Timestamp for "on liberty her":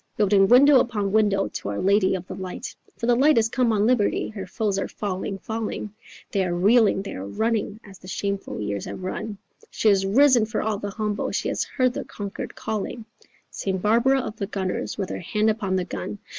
3.71-4.47